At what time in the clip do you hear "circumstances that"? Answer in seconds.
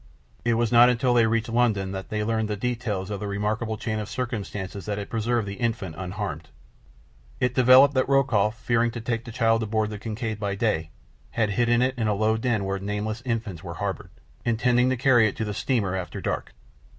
4.09-4.97